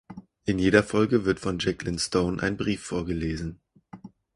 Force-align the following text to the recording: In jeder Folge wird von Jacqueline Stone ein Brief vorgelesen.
In 0.45 0.57
jeder 0.57 0.81
Folge 0.81 1.25
wird 1.25 1.39
von 1.39 1.59
Jacqueline 1.59 1.99
Stone 1.99 2.41
ein 2.41 2.57
Brief 2.57 2.83
vorgelesen. 2.83 3.59